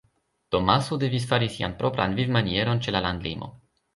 Tomaso 0.53 0.97
devis 1.03 1.27
fari 1.33 1.49
sian 1.57 1.77
propran 1.83 2.17
vivmanieron 2.21 2.81
ĉe 2.87 2.95
la 2.97 3.05
landlimo. 3.09 3.53